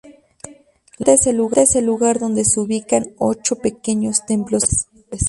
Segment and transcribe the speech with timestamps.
[0.03, 0.09] La
[1.11, 5.19] meseta es el lugar donde se ubican ocho pequeños templos hindúes.